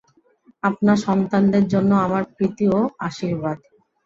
[0.63, 3.57] আপনার সন্তানদের জন্য আমার প্রীতি ও আশীর্বাদ।